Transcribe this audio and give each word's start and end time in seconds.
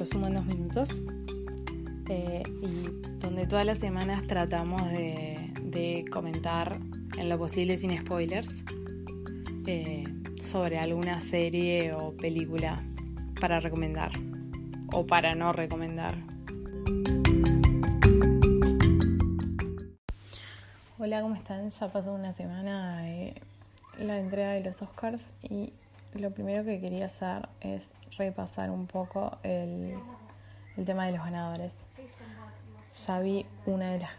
Resumo 0.00 0.28
en 0.28 0.34
dos 0.34 0.46
minutos. 0.46 0.88
eh, 2.08 2.42
y 2.62 3.18
donde 3.18 3.46
todas 3.46 3.66
las 3.66 3.76
semanas 3.78 4.26
tratamos 4.26 4.82
de, 4.90 6.06
comentar 6.10 6.80
en 7.18 7.28
lo 7.28 7.38
posible 7.38 7.76
sin 7.76 7.96
spoilers 8.00 8.64
eh, 9.66 10.04
sobre 10.40 10.78
alguna 10.78 11.20
serie 11.20 11.92
o 11.92 12.12
película 12.16 12.82
para 13.40 13.60
recomendar 13.60 14.10
o 14.90 15.06
para 15.06 15.34
no 15.34 15.52
recomendar. 15.52 16.16
Hola, 20.98 21.20
¿cómo 21.20 21.34
están? 21.34 21.68
Ya 21.68 21.92
pasó 21.92 22.14
una 22.14 22.32
semana 22.32 23.02
de 23.02 23.34
la 23.98 24.18
entrega 24.18 24.52
de 24.52 24.64
los 24.64 24.80
Oscars 24.80 25.34
y 25.42 25.74
lo 26.14 26.30
primero 26.30 26.64
que 26.64 26.80
quería 26.80 27.06
hacer 27.06 27.48
es 27.60 27.90
repasar 28.18 28.70
un 28.70 28.86
poco 28.86 29.38
el, 29.42 29.96
el 30.76 30.84
tema 30.84 31.06
de 31.06 31.12
los 31.12 31.24
ganadores. 31.24 31.76
Ya 33.06 33.20
vi 33.20 33.46
una 33.66 33.92
de 33.92 34.00
las... 34.00 34.10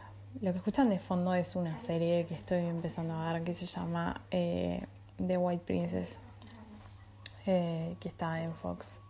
Lo 0.41 0.51
que 0.51 0.57
escuchan 0.57 0.89
de 0.89 0.97
fondo 0.97 1.33
es 1.33 1.55
una 1.57 1.77
serie 1.77 2.25
que 2.25 2.35
estoy 2.35 2.66
empezando 2.66 3.13
a 3.16 3.33
ver 3.33 3.43
que 3.43 3.53
se 3.53 3.66
llama 3.66 4.21
eh, 4.31 4.85
The 5.17 5.38
White 5.38 5.63
Princess, 5.66 6.19
eh, 7.45 7.97
que 7.99 8.07
está 8.07 8.41
en 8.41 8.53
Fox 8.53 9.01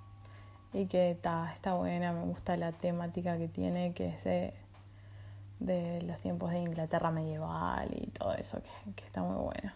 y 0.74 0.88
que 0.88 1.12
está, 1.12 1.52
está 1.54 1.76
buena, 1.76 2.12
me 2.12 2.24
gusta 2.24 2.58
la 2.58 2.72
temática 2.72 3.38
que 3.38 3.48
tiene, 3.48 3.94
que 3.94 4.08
es 4.08 4.24
de, 4.24 4.54
de 5.60 6.02
los 6.02 6.20
tiempos 6.22 6.50
de 6.50 6.60
Inglaterra 6.60 7.12
medieval 7.12 7.92
y 7.94 8.08
todo 8.08 8.34
eso, 8.34 8.60
que, 8.64 8.94
que 8.96 9.06
está 9.06 9.22
muy 9.22 9.36
buena. 9.36 9.76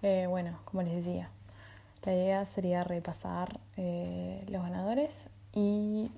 Eh, 0.00 0.26
bueno, 0.28 0.58
como 0.64 0.82
les 0.82 0.94
decía, 0.94 1.28
la 2.08 2.14
idea 2.14 2.44
sería 2.46 2.84
repasar 2.84 3.60
eh, 3.76 4.42
los 4.48 4.62
ganadores 4.62 5.28
y 5.52 6.10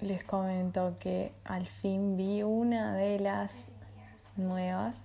les 0.00 0.24
comento 0.24 0.96
que 0.98 1.32
al 1.44 1.66
fin 1.66 2.16
vi 2.16 2.42
una 2.42 2.94
de 2.94 3.20
las 3.20 3.52
nuevas 4.36 4.98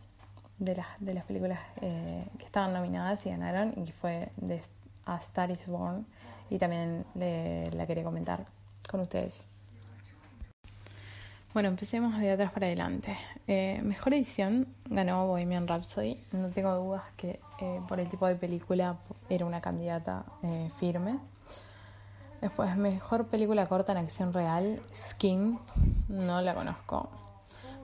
de 0.60 0.78
las, 0.78 0.88
de 1.02 1.14
las 1.14 1.26
películas 1.26 1.60
eh, 1.82 2.24
que 2.38 2.46
estaban 2.46 2.72
nominadas 2.72 3.26
y 3.26 3.32
ganaron 3.32 3.74
y 3.76 3.92
fue 3.92 4.30
de 4.38 4.62
A 5.06 5.18
Star 5.18 5.52
is 5.52 5.68
Born 5.68 6.06
y 6.50 6.58
también 6.58 7.04
le- 7.16 7.70
la 7.72 7.86
quería 7.86 8.06
comentar 8.06 8.46
con 8.90 9.02
ustedes. 9.02 9.50
Bueno, 11.54 11.70
empecemos 11.70 12.20
de 12.20 12.32
atrás 12.32 12.52
para 12.52 12.66
adelante. 12.66 13.16
Eh, 13.46 13.80
mejor 13.84 14.16
edición 14.16 14.68
ganó 14.90 15.28
Bohemian 15.28 15.68
Rhapsody. 15.68 16.18
No 16.32 16.50
tengo 16.50 16.74
dudas 16.74 17.04
que 17.16 17.40
eh, 17.60 17.80
por 17.88 18.00
el 18.00 18.10
tipo 18.10 18.26
de 18.26 18.34
película 18.34 18.98
era 19.30 19.46
una 19.46 19.62
candidata 19.62 20.26
eh, 20.42 20.72
firme. 20.78 21.20
Después, 22.42 22.76
mejor 22.76 23.28
película 23.28 23.68
corta 23.68 23.92
en 23.92 24.00
acción 24.00 24.34
real, 24.34 24.82
Skin. 24.96 25.60
No 26.08 26.42
la 26.42 26.56
conozco. 26.56 27.12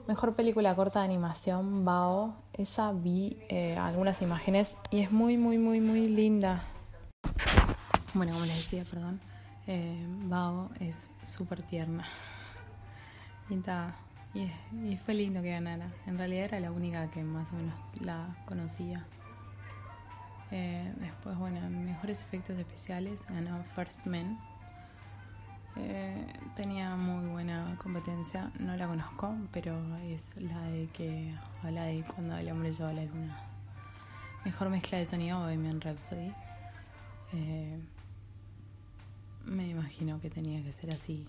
Mejor 0.08 0.34
película 0.34 0.74
corta 0.74 0.98
de 0.98 1.04
animación, 1.04 1.84
Bao. 1.84 2.34
Esa 2.52 2.90
vi 2.90 3.38
algunas 3.78 4.20
imágenes 4.20 4.76
y 4.90 5.00
es 5.00 5.12
muy, 5.12 5.36
muy, 5.36 5.58
muy, 5.58 5.80
muy 5.80 6.08
linda. 6.08 6.62
Bueno, 8.14 8.32
como 8.32 8.46
les 8.46 8.56
decía, 8.56 8.82
perdón. 8.82 9.20
Bao 10.28 10.70
es 10.80 11.12
súper 11.24 11.62
tierna. 11.62 12.04
Y, 13.50 14.40
y, 14.86 14.96
fue 14.98 15.14
lindo 15.14 15.42
que 15.42 15.50
ganara. 15.50 15.90
En 16.06 16.16
realidad 16.16 16.44
era 16.44 16.60
la 16.60 16.70
única 16.70 17.10
que 17.10 17.22
más 17.22 17.50
o 17.52 17.56
menos 17.56 17.74
la 18.00 18.36
conocía. 18.46 19.04
Eh, 20.52 20.92
después, 20.98 21.36
bueno, 21.36 21.58
en 21.58 21.84
mejores 21.84 22.22
efectos 22.22 22.58
especiales 22.58 23.20
ganó 23.28 23.62
First 23.74 24.06
Men. 24.06 24.38
Eh, 25.76 26.26
tenía 26.56 26.96
muy 26.96 27.28
buena 27.28 27.76
competencia, 27.78 28.50
no 28.58 28.76
la 28.76 28.86
conozco, 28.86 29.36
pero 29.52 29.96
es 29.98 30.36
la 30.36 30.60
de 30.62 30.88
que 30.88 31.34
habla 31.62 31.84
de 31.84 32.04
cuando 32.04 32.36
el 32.36 32.50
hombre 32.50 32.72
llegó 32.72 32.88
a 32.88 32.92
la 32.92 33.04
luna. 33.04 33.38
Mejor 34.44 34.70
mezcla 34.70 34.98
de 34.98 35.06
sonido, 35.06 35.38
Bohemian 35.38 35.80
Rhapsody. 35.80 36.32
Eh, 37.32 37.78
me 39.44 39.68
imagino 39.68 40.20
que 40.20 40.30
tenía 40.30 40.62
que 40.62 40.72
ser 40.72 40.90
así, 40.90 41.26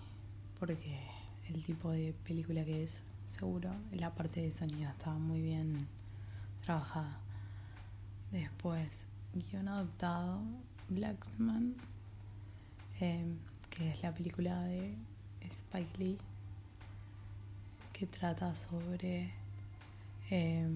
porque 0.59 1.10
el 1.53 1.63
tipo 1.63 1.91
de 1.91 2.13
película 2.25 2.63
que 2.63 2.83
es, 2.83 3.01
seguro, 3.25 3.71
la 3.91 4.13
parte 4.13 4.41
de 4.41 4.51
sonido 4.51 4.89
estaba 4.89 5.17
muy 5.17 5.41
bien 5.41 5.87
trabajada. 6.65 7.19
Después, 8.31 9.05
guion 9.33 9.67
adaptado, 9.67 10.41
Blacksman, 10.89 11.75
eh, 12.99 13.25
que 13.69 13.89
es 13.91 14.01
la 14.01 14.13
película 14.13 14.61
de 14.63 14.95
Spike 15.41 15.97
Lee, 15.97 16.17
que 17.93 18.07
trata 18.07 18.55
sobre 18.55 19.33
eh, 20.29 20.67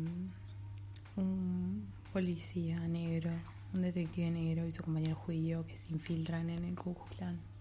un 1.15 1.87
policía 2.11 2.79
negro, 2.87 3.31
un 3.73 3.81
detective 3.81 4.31
negro 4.31 4.65
y 4.67 4.71
su 4.71 4.83
compañero 4.83 5.15
judío 5.15 5.65
que 5.65 5.77
se 5.77 5.91
infiltran 5.91 6.49
en 6.49 6.65
el 6.65 6.75
Ku 6.75 6.93
Klux 6.93 7.15
Klan. 7.15 7.54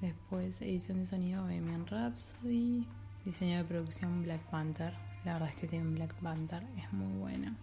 Después, 0.00 0.62
edición 0.62 0.96
de 0.96 1.04
sonido 1.04 1.42
Bohemian 1.42 1.86
Rhapsody, 1.86 2.86
diseño 3.22 3.58
de 3.58 3.64
producción 3.64 4.22
Black 4.22 4.40
Panther. 4.50 4.94
La 5.26 5.34
verdad 5.34 5.50
es 5.50 5.56
que 5.56 5.66
tiene 5.66 5.90
Black 5.90 6.14
Panther, 6.14 6.62
es 6.78 6.90
muy 6.90 7.18
buena. 7.18 7.54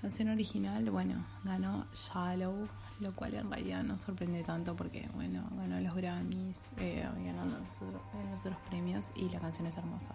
Canción 0.00 0.30
original, 0.30 0.88
bueno, 0.90 1.22
ganó 1.44 1.86
Shallow, 1.92 2.66
lo 3.00 3.14
cual 3.14 3.34
en 3.34 3.50
realidad 3.50 3.82
no 3.82 3.98
sorprende 3.98 4.42
tanto 4.42 4.74
porque, 4.74 5.06
bueno, 5.14 5.46
ganó 5.52 5.78
los 5.80 5.94
Grammys, 5.94 6.70
eh, 6.78 7.06
ganó 7.22 7.44
los 7.44 7.82
otros, 7.82 8.02
eh, 8.14 8.48
los 8.48 8.58
premios 8.70 9.12
y 9.14 9.28
la 9.28 9.38
canción 9.38 9.66
es 9.66 9.76
hermosa. 9.76 10.14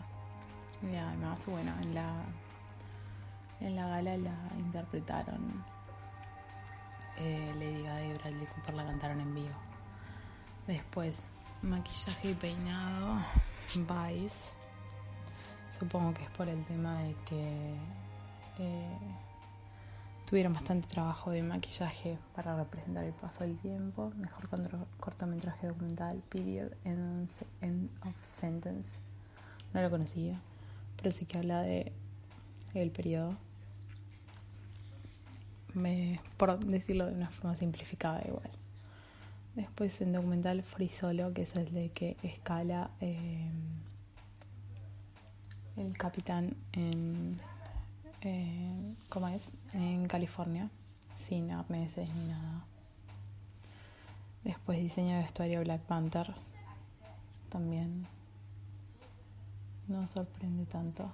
Y 0.81 0.95
además, 0.95 1.45
bueno, 1.45 1.73
en 1.83 1.93
la, 1.93 2.23
en 3.59 3.75
la 3.75 3.87
gala 3.87 4.17
la 4.17 4.35
interpretaron 4.57 5.63
eh, 7.17 7.53
Lady 7.59 7.83
Gaga 7.83 8.03
y 8.03 8.13
Bradley 8.13 8.47
Cooper 8.47 8.73
la 8.73 8.85
cantaron 8.85 9.21
en 9.21 9.35
vivo. 9.35 9.72
Después, 10.67 11.17
maquillaje 11.61 12.31
y 12.31 12.33
peinado, 12.35 13.23
Vice. 13.75 14.49
Supongo 15.77 16.13
que 16.13 16.23
es 16.23 16.29
por 16.31 16.47
el 16.47 16.63
tema 16.65 16.99
de 16.99 17.15
que 17.25 17.75
eh, 18.59 18.97
tuvieron 20.29 20.53
bastante 20.53 20.87
trabajo 20.87 21.31
de 21.31 21.41
maquillaje 21.43 22.17
para 22.35 22.55
representar 22.55 23.03
el 23.03 23.13
paso 23.13 23.43
del 23.43 23.57
tiempo. 23.57 24.11
Mejor 24.15 24.47
cortometraje 24.99 25.67
documental, 25.67 26.21
Period 26.29 26.71
End, 26.85 27.29
End 27.61 27.89
of 28.05 28.15
Sentence. 28.23 28.97
No 29.73 29.81
lo 29.81 29.89
conocía, 29.89 30.39
pero 30.97 31.11
sí 31.11 31.25
que 31.25 31.39
habla 31.39 31.61
de 31.63 31.91
el 32.75 32.91
periodo. 32.91 33.35
Me- 35.73 36.21
por 36.37 36.59
decirlo 36.59 37.07
de 37.07 37.13
una 37.15 37.29
forma 37.31 37.55
simplificada 37.55 38.21
igual. 38.27 38.49
Después 39.55 40.01
en 40.01 40.13
documental 40.13 40.63
Free 40.63 40.89
Solo, 40.89 41.31
que 41.31 41.43
es 41.43 41.55
el 41.55 41.71
de 41.71 41.89
que 41.89 42.17
escala 42.23 42.89
eh, 43.01 43.51
el 45.77 45.95
capitán 45.95 46.55
en, 46.71 47.39
eh, 48.21 48.95
¿cómo 49.09 49.27
es? 49.27 49.53
En 49.73 50.07
California, 50.07 50.71
sin 51.15 51.51
arneses 51.51 52.11
ni 52.15 52.29
nada. 52.29 52.65
Después 54.43 54.79
diseño 54.79 55.17
de 55.17 55.21
vestuario 55.21 55.61
Black 55.61 55.81
Panther, 55.81 56.33
también 57.49 58.07
no 59.87 60.07
sorprende 60.07 60.65
tanto. 60.65 61.11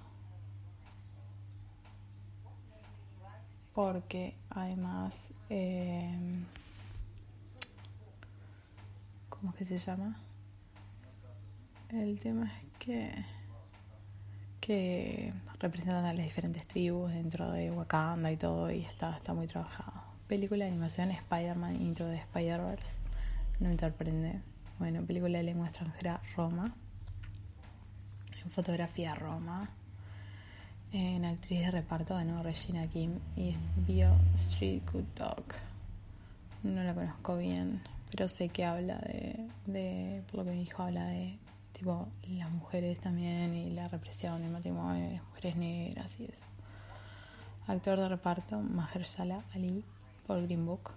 Porque 3.74 4.34
además... 4.48 5.30
eh, 5.50 6.18
¿Cómo 9.40 9.52
es 9.52 9.58
que 9.58 9.64
se 9.64 9.78
llama? 9.78 10.18
El 11.88 12.20
tema 12.20 12.52
es 12.58 12.64
que, 12.78 13.10
que 14.60 15.32
representan 15.58 16.04
a 16.04 16.12
las 16.12 16.26
diferentes 16.26 16.66
tribus 16.66 17.10
dentro 17.10 17.50
de 17.50 17.70
Wakanda 17.70 18.30
y 18.30 18.36
todo, 18.36 18.70
y 18.70 18.82
está, 18.82 19.16
está 19.16 19.32
muy 19.32 19.46
trabajado. 19.46 20.02
Película 20.28 20.66
de 20.66 20.70
animación 20.70 21.10
Spider-Man 21.10 21.80
Into 21.80 22.04
the 22.04 22.16
Spider-Verse, 22.16 22.96
no 23.60 23.70
me 23.70 23.78
sorprende. 23.78 24.40
Bueno, 24.78 25.02
película 25.06 25.38
de 25.38 25.44
lengua 25.44 25.68
extranjera 25.68 26.20
Roma. 26.36 26.74
En 28.44 28.50
fotografía 28.50 29.14
Roma. 29.14 29.70
En 30.92 31.24
actriz 31.24 31.60
de 31.60 31.70
reparto 31.70 32.14
ganó 32.14 32.42
Regina 32.42 32.86
Kim 32.88 33.18
y 33.36 33.56
Bio 33.86 34.14
Street 34.34 34.82
Good 34.92 35.04
Dog. 35.16 35.44
No 36.62 36.82
la 36.82 36.94
conozco 36.94 37.36
bien, 37.38 37.80
pero 38.10 38.28
sé 38.28 38.48
que 38.48 38.64
habla 38.64 38.98
de, 38.98 39.48
de, 39.66 40.22
por 40.26 40.40
lo 40.40 40.44
que 40.44 40.50
me 40.50 40.56
dijo, 40.56 40.82
habla 40.82 41.06
de 41.06 41.38
tipo 41.72 42.08
las 42.28 42.50
mujeres 42.50 43.00
también 43.00 43.54
y 43.54 43.70
la 43.70 43.88
represión 43.88 44.42
del 44.42 44.50
matrimonio 44.50 45.06
de 45.06 45.14
las 45.14 45.24
mujeres 45.24 45.56
negras 45.56 46.20
y 46.20 46.24
eso. 46.24 46.44
Actor 47.66 48.00
de 48.00 48.08
reparto 48.08 48.60
Mahershala 48.60 49.44
Ali 49.54 49.84
por 50.26 50.42
Green 50.42 50.66
Book, 50.66 50.92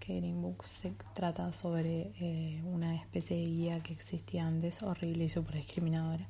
que 0.00 0.16
Green 0.16 0.42
Book 0.42 0.64
se 0.64 0.92
trata 1.14 1.52
sobre 1.52 2.12
eh, 2.20 2.60
una 2.64 2.96
especie 2.96 3.36
de 3.36 3.44
guía 3.44 3.80
que 3.80 3.92
existía 3.92 4.46
antes, 4.46 4.82
horrible 4.82 5.24
y 5.24 5.28
súper 5.28 5.56
discriminadora, 5.56 6.26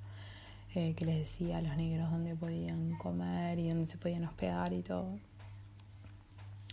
eh, 0.74 0.94
que 0.94 1.04
les 1.04 1.18
decía 1.18 1.58
a 1.58 1.62
los 1.62 1.76
negros 1.76 2.10
dónde 2.10 2.36
podían 2.36 2.96
comer 2.98 3.58
y 3.58 3.68
dónde 3.68 3.86
se 3.86 3.98
podían 3.98 4.24
hospedar 4.24 4.72
y 4.72 4.82
todo. 4.82 5.18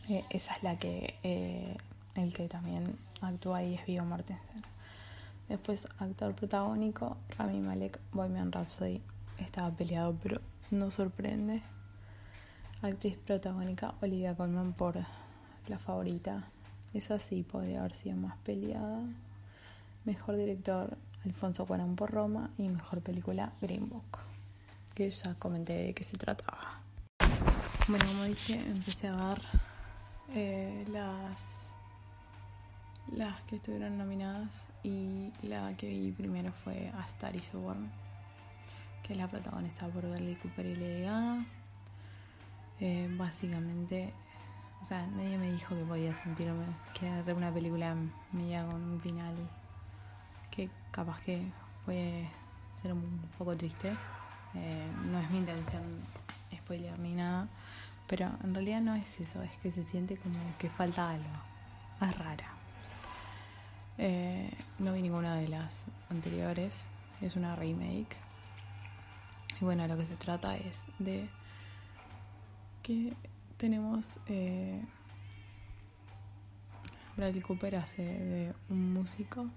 Eh, 0.10 0.24
esa 0.30 0.54
es 0.54 0.64
la 0.64 0.76
que 0.76 1.78
el 2.16 2.34
que 2.34 2.48
también 2.48 2.98
actúa 3.22 3.58
ahí 3.58 3.76
es 3.76 3.86
Viggo 3.86 4.06
Mortensen. 4.06 4.64
Después, 5.48 5.88
actor 6.00 6.34
protagónico, 6.34 7.18
Rami 7.38 7.60
Malek, 7.60 8.00
Bohemian 8.12 8.52
Rhapsody. 8.52 9.02
Estaba 9.38 9.70
peleado, 9.72 10.16
pero 10.22 10.42
no 10.72 10.90
sorprende. 10.90 11.62
Actriz 12.82 13.18
protagónica, 13.18 13.94
Olivia 14.02 14.36
Colman 14.36 14.74
por 14.74 14.96
La 15.68 15.78
Favorita. 15.78 16.44
Esa 16.94 17.20
sí 17.20 17.44
podría 17.44 17.80
haber 17.80 17.94
sido 17.94 18.16
más 18.16 18.38
peleada. 18.38 19.02
Mejor 20.04 20.36
director, 20.38 20.98
Alfonso 21.26 21.66
Cuarón 21.66 21.96
por 21.96 22.12
Roma. 22.12 22.50
Y 22.58 22.68
mejor 22.68 23.02
película, 23.02 23.54
Green 23.62 23.90
Book. 23.90 24.20
Que 24.94 25.12
ya 25.12 25.36
comenté 25.36 25.74
de 25.74 25.94
qué 25.94 26.04
se 26.04 26.18
trataba. 26.18 26.82
Bueno, 27.88 28.06
como 28.08 28.24
dije, 28.24 28.56
empecé 28.56 29.10
a 29.10 29.16
ver 29.16 29.42
eh, 30.34 30.86
las 30.92 31.68
las 33.12 33.42
que 33.42 33.58
estuvieron 33.58 33.98
nominadas 33.98 34.68
y 34.84 35.32
la 35.44 35.76
que 35.78 35.88
vi 35.88 36.12
primero 36.12 36.52
fue 36.52 36.92
A 36.98 37.06
Star 37.06 37.36
is 37.36 37.52
que 39.04 39.14
es 39.14 39.20
la 39.20 39.28
protagonista 39.28 39.88
por 39.88 40.08
Bradley 40.08 40.36
Cooper 40.36 40.66
y 40.66 40.76
Lady 40.76 41.02
Gaga. 41.04 41.46
Eh, 42.80 43.08
básicamente, 43.12 44.12
o 44.82 44.86
sea, 44.86 45.06
nadie 45.08 45.38
me 45.38 45.52
dijo 45.52 45.76
que 45.76 45.84
podía 45.84 46.14
sentirme 46.14 46.66
que 47.00 47.08
era 47.08 47.34
una 47.34 47.54
película 47.54 47.96
media 48.32 48.66
con 48.66 48.82
un 48.82 49.00
final 49.00 49.36
que 50.50 50.70
capaz 50.92 51.22
que 51.22 51.46
puede 51.86 52.28
ser 52.82 52.94
un 52.94 53.22
poco 53.38 53.56
triste. 53.56 53.96
Eh, 54.56 54.88
no 55.06 55.20
es 55.20 55.30
mi 55.30 55.38
intención 55.38 55.84
spoiler 56.56 56.98
ni 56.98 57.14
nada, 57.14 57.48
pero 58.08 58.32
en 58.44 58.54
realidad 58.54 58.82
no 58.82 58.96
es 58.96 59.20
eso, 59.20 59.44
es 59.44 59.56
que 59.58 59.72
se 59.72 59.84
siente 59.84 60.18
como 60.18 60.40
que 60.58 60.70
falta 60.70 61.10
algo. 61.10 61.30
Es 62.02 62.18
rara. 62.18 62.55
Eh, 63.98 64.52
no 64.80 64.94
vi 64.94 65.02
ninguna 65.02 65.36
de 65.36 65.48
las 65.48 65.86
anteriores, 66.10 66.88
es 67.22 67.36
una 67.36 67.56
remake. 67.56 68.18
Y 69.62 69.66
bueno, 69.66 69.88
lo 69.88 69.98
que 69.98 70.06
se 70.06 70.16
trata 70.16 70.58
es 70.58 70.86
de 71.00 71.30
que 72.84 73.14
tenemos 73.58 74.20
eh, 74.28 74.82
Bradley 77.16 77.42
Cooper 77.42 77.78
hace 77.78 78.04
de 78.04 78.54
un 78.70 78.94
músico 78.94 79.48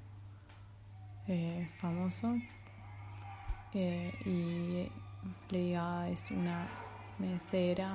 eh, 1.27 1.69
famoso 1.79 2.37
eh, 3.75 4.15
y 4.25 4.89
Lady 5.51 5.73
Gaga 5.73 6.09
es 6.09 6.31
una 6.31 6.69
mesera 7.19 7.91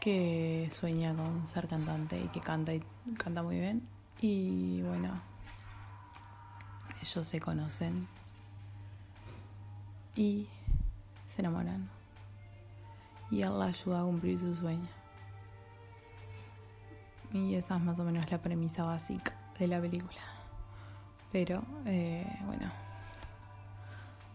que 0.00 0.68
sueña 0.70 1.14
con 1.16 1.46
ser 1.46 1.66
cantante 1.66 2.20
y 2.20 2.28
que 2.28 2.40
canta 2.40 2.74
y 2.74 2.82
canta 3.16 3.42
muy 3.42 3.58
bien 3.58 3.97
y 4.20 4.82
bueno, 4.82 5.20
ellos 7.00 7.26
se 7.26 7.40
conocen 7.40 8.08
y 10.16 10.48
se 11.26 11.42
enamoran. 11.42 11.88
Y 13.30 13.42
él 13.42 13.58
la 13.58 13.66
ayuda 13.66 14.00
a 14.00 14.04
cumplir 14.04 14.38
su 14.38 14.54
sueño. 14.56 14.88
Y 17.32 17.54
esa 17.54 17.76
es 17.76 17.82
más 17.82 17.98
o 17.98 18.04
menos 18.04 18.28
la 18.30 18.38
premisa 18.38 18.84
básica 18.84 19.36
de 19.58 19.68
la 19.68 19.80
película. 19.80 20.20
Pero, 21.30 21.62
eh, 21.84 22.26
bueno, 22.46 22.70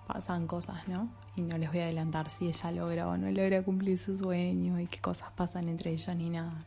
pasan 0.08 0.46
cosas, 0.48 0.88
¿no? 0.88 1.10
Y 1.36 1.42
no 1.42 1.58
les 1.58 1.70
voy 1.70 1.80
a 1.80 1.86
adelantar 1.86 2.30
si 2.30 2.48
ella 2.48 2.72
logra 2.72 3.08
o 3.08 3.18
no 3.18 3.32
logra 3.32 3.64
cumplir 3.64 3.98
su 3.98 4.16
sueño 4.16 4.80
y 4.80 4.86
qué 4.86 5.02
cosas 5.02 5.32
pasan 5.32 5.68
entre 5.70 5.92
ellos 5.92 6.16
ni 6.16 6.30
nada. 6.30 6.66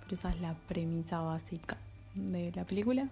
Pero 0.00 0.14
esa 0.14 0.30
es 0.30 0.40
la 0.40 0.54
premisa 0.54 1.20
básica 1.20 1.76
de 2.16 2.52
la 2.52 2.64
película. 2.64 3.08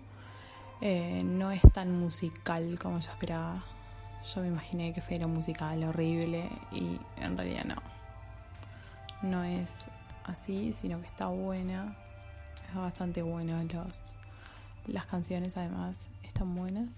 Eh, 0.81 1.23
no 1.25 1.51
es 1.51 1.63
tan 1.73 1.99
musical 1.99 2.79
como 2.81 2.99
yo 3.01 3.11
esperaba. 3.11 3.65
Yo 4.35 4.41
me 4.41 4.49
imaginé 4.49 4.93
que 4.93 5.01
fuera 5.01 5.27
musical 5.27 5.85
horrible 5.85 6.51
y 6.73 6.99
en 7.17 7.37
realidad 7.37 7.65
no. 7.65 7.77
No 9.23 9.45
es 9.45 9.87
así, 10.25 10.73
sino 10.73 11.01
que 11.01 11.07
está 11.07 11.27
buena. 11.29 11.97
Es 12.69 12.75
bastante 12.75 13.23
buena. 13.23 13.63
Los, 13.65 14.03
las 14.87 15.07
canciones 15.07 15.57
además 15.57 16.09
están 16.23 16.55
buenas. 16.55 16.89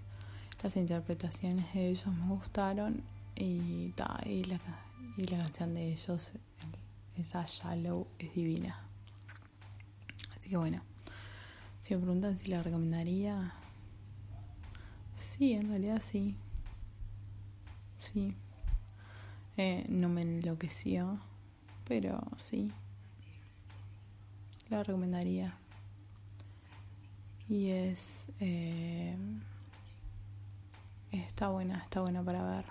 Las 0.62 0.76
interpretaciones 0.76 1.72
de 1.74 1.90
ellos 1.90 2.06
me 2.06 2.28
gustaron 2.34 3.02
y, 3.34 3.92
y, 4.24 4.44
la, 4.44 4.58
y 5.16 5.24
la 5.26 5.38
canción 5.38 5.74
de 5.74 5.92
ellos, 5.92 6.32
esa 7.16 7.44
Shallow, 7.46 8.06
es 8.18 8.34
divina. 8.34 8.80
Así 10.34 10.48
que 10.48 10.56
bueno. 10.56 10.82
Si 11.86 11.94
me 11.94 12.00
preguntan 12.00 12.36
si 12.36 12.48
la 12.48 12.64
recomendaría, 12.64 13.52
sí, 15.14 15.52
en 15.52 15.68
realidad 15.68 16.02
sí. 16.02 16.34
Sí. 18.00 18.34
Eh, 19.56 19.86
no 19.88 20.08
me 20.08 20.22
enloqueció, 20.22 21.20
pero 21.86 22.20
sí. 22.34 22.72
La 24.68 24.82
recomendaría. 24.82 25.54
Y 27.48 27.68
es... 27.68 28.26
Eh, 28.40 29.16
está 31.12 31.50
buena, 31.50 31.78
está 31.84 32.00
buena 32.00 32.20
para 32.20 32.42
ver. 32.42 32.64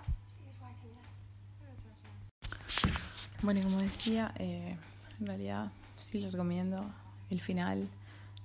Bueno, 3.42 3.62
como 3.62 3.78
decía, 3.78 4.34
eh, 4.40 4.76
en 5.22 5.26
realidad 5.26 5.72
sí 5.96 6.20
le 6.20 6.30
recomiendo 6.30 6.84
el 7.30 7.40
final 7.40 7.88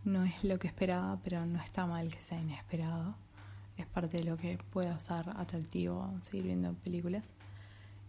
no 0.05 0.25
es 0.25 0.45
lo 0.45 0.59
que 0.59 0.69
esperaba, 0.69 1.19
pero 1.23 1.45
no 1.47 1.61
está 1.61 1.87
mal 1.87 2.09
que 2.09 2.21
sea 2.21 2.41
inesperado. 2.41 3.15
Es 3.77 3.87
parte 3.87 4.19
de 4.19 4.25
lo 4.25 4.37
que 4.37 4.59
puede 4.71 4.97
ser 4.99 5.31
atractivo 5.37 6.13
seguir 6.21 6.45
viendo 6.45 6.75
películas. 6.75 7.31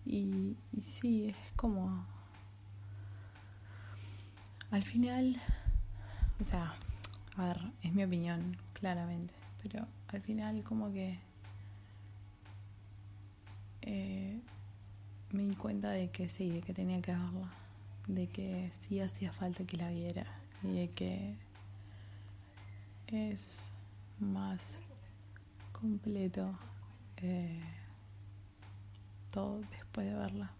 Y, 0.06 0.58
y 0.72 0.82
sí, 0.82 1.30
es 1.30 1.52
como... 1.56 2.06
Al 4.72 4.84
final, 4.84 5.42
o 6.40 6.44
sea, 6.46 6.74
a 7.36 7.46
ver, 7.46 7.60
es 7.84 7.94
mi 7.94 8.04
opinión, 8.04 8.56
claramente, 8.74 9.34
pero 9.62 9.86
al 10.08 10.22
final 10.22 10.64
como 10.64 10.92
que 10.92 11.20
eh, 13.82 14.40
me 15.32 15.44
di 15.44 15.56
cuenta 15.56 15.92
de 15.92 16.10
que 16.10 16.30
sí, 16.30 16.50
de 16.50 16.62
que 16.62 16.74
tenía 16.74 17.02
que 17.02 17.12
verla, 17.12 17.52
de 18.08 18.28
que 18.28 18.70
sí 18.80 19.00
hacía 19.00 19.32
falta 19.34 19.66
que 19.66 19.78
la 19.78 19.90
viera 19.90 20.26
y 20.64 20.72
de 20.72 20.90
que 20.90 21.36
es 23.12 23.72
más 24.20 24.80
completo 25.72 26.58
eh, 27.18 27.62
todo 29.32 29.62
después 29.72 30.08
de 30.08 30.16
verla. 30.16 30.52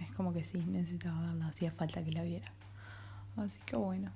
Es 0.00 0.10
como 0.12 0.32
que 0.32 0.44
sí, 0.44 0.58
necesitaba 0.66 1.20
verla, 1.20 1.46
hacía 1.48 1.70
falta 1.70 2.04
que 2.04 2.12
la 2.12 2.22
viera. 2.22 2.52
Así 3.36 3.60
que 3.64 3.76
bueno, 3.76 4.10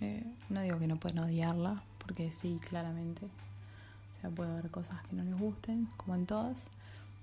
eh, 0.00 0.24
no 0.48 0.60
digo 0.60 0.78
que 0.78 0.86
no 0.86 0.96
pueden 0.96 1.20
odiarla, 1.20 1.82
porque 1.98 2.30
sí, 2.30 2.60
claramente. 2.68 3.26
O 3.26 4.20
sea, 4.20 4.30
puede 4.30 4.50
haber 4.50 4.70
cosas 4.70 5.00
que 5.06 5.16
no 5.16 5.22
les 5.24 5.38
gusten, 5.38 5.86
como 5.96 6.14
en 6.14 6.26
todas, 6.26 6.68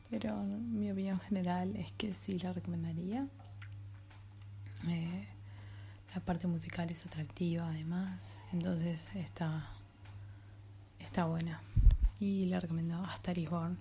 pero 0.09 0.35
mi 0.43 0.89
opinión 0.91 1.19
general 1.19 1.75
es 1.75 1.91
que 1.93 2.13
sí 2.13 2.39
la 2.39 2.53
recomendaría. 2.53 3.27
Eh, 4.87 5.27
la 6.15 6.21
parte 6.21 6.47
musical 6.47 6.89
es 6.89 7.05
atractiva 7.05 7.67
además, 7.67 8.37
entonces 8.53 9.13
está, 9.15 9.67
está 10.97 11.25
buena. 11.25 11.61
Y 12.21 12.45
le 12.45 12.57
recomendaba 12.57 13.13
Star 13.15 13.37
Born. 13.49 13.77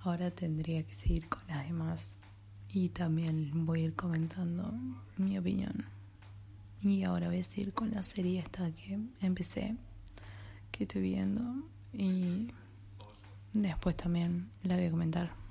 ahora 0.00 0.30
tendría 0.30 0.82
que 0.82 0.94
seguir 0.94 1.28
con 1.28 1.42
las 1.46 1.66
demás 1.66 2.16
y 2.72 2.88
también 2.88 3.66
voy 3.66 3.82
a 3.82 3.84
ir 3.84 3.94
comentando 3.94 4.72
mi 5.18 5.36
opinión. 5.36 5.84
Y 6.80 7.04
ahora 7.04 7.28
voy 7.28 7.40
a 7.40 7.44
seguir 7.44 7.74
con 7.74 7.90
la 7.90 8.02
serie 8.02 8.40
esta 8.40 8.70
que 8.70 8.98
empecé, 9.20 9.76
que 10.72 10.84
estoy 10.84 11.02
viendo 11.02 11.42
y 11.92 12.50
después 13.52 13.94
también 13.94 14.48
la 14.62 14.76
voy 14.76 14.86
a 14.86 14.90
comentar. 14.90 15.45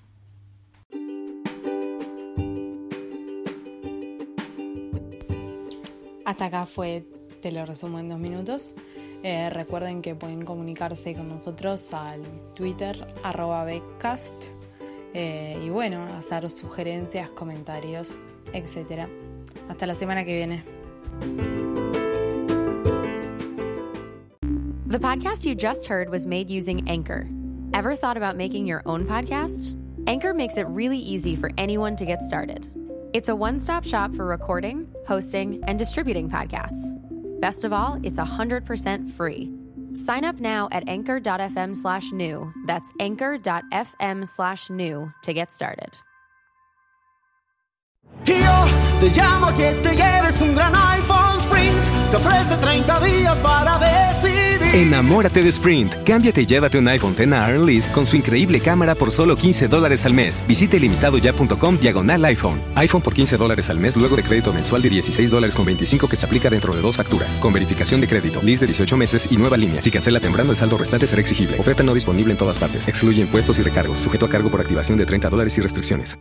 Hasta 6.35 6.47
acá 6.47 6.65
fue, 6.65 7.07
te 7.41 7.49
lo 7.53 7.65
resumo 7.65 7.97
en 7.97 8.09
dos 8.09 8.19
minutos. 8.19 8.75
Eh, 9.23 9.49
recuerden 9.51 10.01
que 10.01 10.15
pueden 10.15 10.43
comunicarse 10.43 11.15
con 11.15 11.29
nosotros 11.29 11.93
al 11.93 12.21
Twitter 12.55 13.07
arroba 13.23 13.63
Beccast 13.63 14.47
eh, 15.13 15.57
y 15.65 15.69
bueno, 15.69 16.03
hacer 16.17 16.49
sugerencias, 16.49 17.29
comentarios, 17.29 18.19
etc. 18.51 19.07
Hasta 19.69 19.87
la 19.87 19.95
semana 19.95 20.25
que 20.25 20.35
viene. 20.35 20.65
The 24.87 24.99
podcast 24.99 25.45
you 25.45 25.55
just 25.55 25.87
heard 25.87 26.09
was 26.09 26.25
made 26.25 26.49
using 26.49 26.83
Anchor. 26.89 27.29
Ever 27.73 27.95
thought 27.95 28.17
about 28.17 28.35
making 28.35 28.67
your 28.67 28.81
own 28.85 29.05
podcast? 29.05 29.77
Anchor 30.05 30.33
makes 30.33 30.57
it 30.57 30.67
really 30.67 30.99
easy 30.99 31.37
for 31.37 31.49
anyone 31.57 31.95
to 31.95 32.03
get 32.03 32.21
started. 32.23 32.69
It's 33.13 33.29
a 33.29 33.33
one 33.33 33.57
stop 33.57 33.85
shop 33.85 34.13
for 34.13 34.25
recording, 34.25 34.85
hosting, 35.07 35.63
and 35.67 35.77
distributing 35.77 36.29
podcasts. 36.29 36.93
Best 37.39 37.63
of 37.65 37.73
all, 37.73 37.99
it's 38.03 38.17
100% 38.17 39.11
free. 39.11 39.51
Sign 39.93 40.25
up 40.25 40.39
now 40.39 40.67
at 40.71 40.87
anchor.fm 40.87 41.75
slash 41.75 42.11
new. 42.11 42.51
That's 42.65 42.91
anchor.fm 42.99 44.27
slash 44.27 44.69
new 44.69 45.11
to 45.23 45.33
get 45.33 45.51
started. 45.53 45.97
Yo 48.25 48.35
te 48.99 49.09
llamo 49.09 49.55
que 49.55 49.73
te 49.83 49.95
lleves 49.95 50.41
un 50.41 50.55
gran 50.55 50.73
iPhone 50.73 51.39
Sprint. 51.41 51.77
Ofrece 52.13 52.57
30 52.57 52.99
días 53.01 53.39
para 53.39 53.77
decidir. 53.77 54.54
Enamórate 54.73 55.41
de 55.41 55.49
Sprint. 55.49 55.93
Cámbiate 56.03 56.41
y 56.41 56.45
llévate 56.45 56.77
un 56.77 56.87
iPhone 56.87 57.13
X 57.17 57.27
Lease 57.59 57.91
con 57.91 58.05
su 58.05 58.15
increíble 58.15 58.59
cámara 58.59 58.95
por 58.95 59.11
solo 59.11 59.35
15 59.37 59.67
dólares 59.67 60.05
al 60.05 60.13
mes. 60.13 60.43
Visite 60.47 60.79
limitadoya.com 60.79 61.77
diagonal 61.79 62.25
iPhone. 62.25 62.61
iPhone 62.75 63.01
por 63.01 63.13
15 63.13 63.37
dólares 63.37 63.69
al 63.69 63.79
mes 63.79 63.95
luego 63.95 64.15
de 64.15 64.23
crédito 64.23 64.51
mensual 64.51 64.81
de 64.81 64.89
16 64.89 65.31
dólares 65.31 65.55
con 65.55 65.65
25 65.65 66.07
que 66.07 66.15
se 66.15 66.25
aplica 66.25 66.49
dentro 66.49 66.75
de 66.75 66.81
dos 66.81 66.97
facturas. 66.97 67.39
Con 67.39 67.53
verificación 67.53 68.01
de 68.01 68.07
crédito, 68.07 68.41
lease 68.41 68.61
de 68.61 68.67
18 68.67 68.97
meses 68.97 69.27
y 69.29 69.37
nueva 69.37 69.57
línea. 69.57 69.81
Si 69.81 69.91
cancela 69.91 70.19
temprano, 70.19 70.51
el 70.51 70.57
saldo 70.57 70.77
restante 70.77 71.07
será 71.07 71.21
exigible. 71.21 71.59
Oferta 71.59 71.83
no 71.83 71.93
disponible 71.93 72.31
en 72.33 72.37
todas 72.37 72.57
partes. 72.57 72.87
Excluye 72.87 73.21
impuestos 73.21 73.57
y 73.59 73.61
recargos. 73.61 73.99
Sujeto 73.99 74.25
a 74.25 74.29
cargo 74.29 74.49
por 74.49 74.59
activación 74.59 74.97
de 74.97 75.05
30 75.05 75.29
dólares 75.29 75.57
y 75.57 75.61
restricciones. 75.61 76.17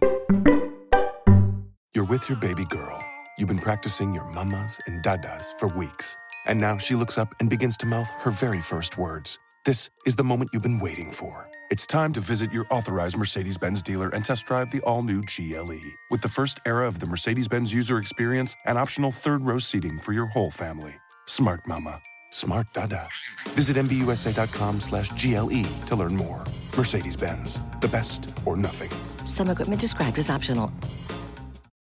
You're 1.94 2.08
with 2.08 2.22
your 2.28 2.38
baby 2.38 2.66
girl. 2.70 2.98
You've 3.38 3.48
been 3.48 3.60
practicing 3.62 4.12
your 4.12 4.26
mamas 4.32 4.78
and 4.86 5.02
dadas 5.02 5.54
for 5.58 5.68
weeks. 5.76 6.16
And 6.46 6.60
now 6.60 6.78
she 6.78 6.94
looks 6.94 7.18
up 7.18 7.34
and 7.40 7.48
begins 7.48 7.76
to 7.78 7.86
mouth 7.86 8.10
her 8.20 8.30
very 8.30 8.60
first 8.60 8.98
words. 8.98 9.38
This 9.64 9.90
is 10.06 10.16
the 10.16 10.24
moment 10.24 10.50
you've 10.52 10.62
been 10.62 10.78
waiting 10.78 11.10
for. 11.10 11.48
It's 11.70 11.86
time 11.86 12.12
to 12.12 12.20
visit 12.20 12.52
your 12.52 12.66
authorized 12.70 13.16
Mercedes 13.16 13.56
Benz 13.56 13.82
dealer 13.82 14.10
and 14.10 14.24
test 14.24 14.46
drive 14.46 14.70
the 14.70 14.80
all 14.82 15.02
new 15.02 15.22
GLE. 15.22 15.80
With 16.10 16.20
the 16.20 16.28
first 16.28 16.60
era 16.66 16.86
of 16.86 17.00
the 17.00 17.06
Mercedes 17.06 17.48
Benz 17.48 17.72
user 17.72 17.98
experience 17.98 18.54
and 18.66 18.76
optional 18.76 19.10
third 19.10 19.44
row 19.44 19.58
seating 19.58 19.98
for 19.98 20.12
your 20.12 20.26
whole 20.26 20.50
family. 20.50 20.94
Smart 21.26 21.66
Mama. 21.66 22.00
Smart 22.30 22.66
Dada. 22.74 23.08
Visit 23.50 23.76
MBUSA.com 23.76 24.80
slash 24.80 25.10
GLE 25.10 25.64
to 25.86 25.96
learn 25.96 26.14
more. 26.16 26.44
Mercedes 26.76 27.16
Benz. 27.16 27.60
The 27.80 27.88
best 27.88 28.36
or 28.44 28.56
nothing. 28.56 28.90
Some 29.26 29.48
equipment 29.48 29.80
described 29.80 30.18
as 30.18 30.28
optional. 30.28 30.70